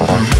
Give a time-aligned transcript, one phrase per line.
[0.00, 0.33] One.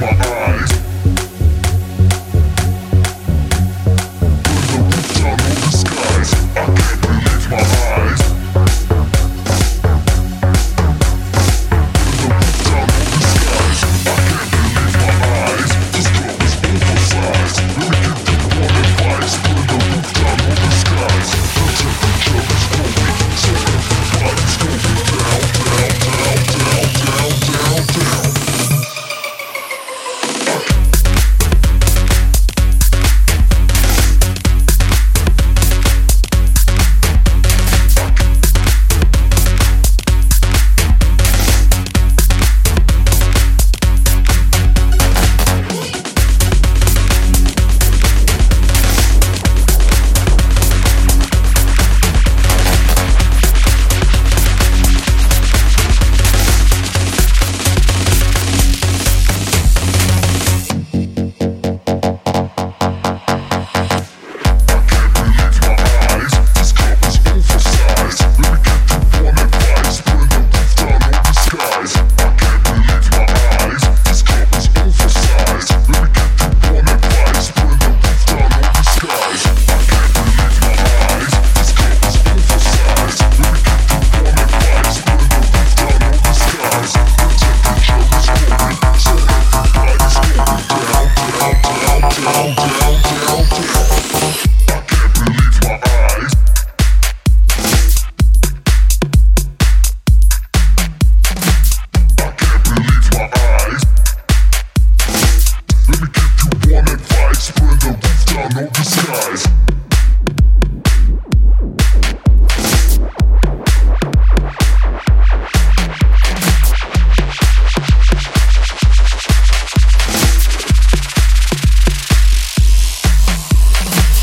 [0.00, 0.39] my eyes.